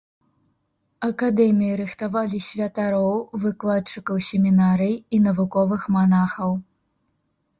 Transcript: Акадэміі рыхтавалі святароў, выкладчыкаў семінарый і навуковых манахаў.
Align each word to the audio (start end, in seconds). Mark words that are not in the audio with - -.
Акадэміі 1.07 1.73
рыхтавалі 1.81 2.39
святароў, 2.45 3.11
выкладчыкаў 3.45 4.17
семінарый 4.29 4.95
і 5.17 5.19
навуковых 5.29 5.81
манахаў. 5.97 6.51